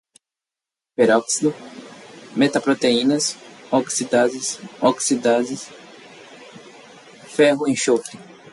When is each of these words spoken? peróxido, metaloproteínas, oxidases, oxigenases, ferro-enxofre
peróxido, 0.95 1.53
metaloproteínas, 2.35 3.37
oxidases, 3.71 4.59
oxigenases, 4.81 5.69
ferro-enxofre 7.35 8.17